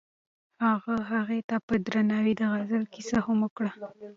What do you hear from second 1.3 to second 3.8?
ته په درناوي د غزل کیسه هم وکړه.